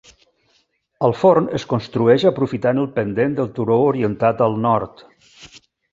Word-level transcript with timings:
El 1.07 1.11
forn 1.17 1.49
es 1.59 1.65
construeix 1.73 2.25
aprofitant 2.31 2.81
el 2.85 2.89
pendent 2.97 3.35
del 3.41 3.53
turó 3.59 3.77
orientat 3.91 4.43
al 4.47 4.59
nord. 4.69 5.05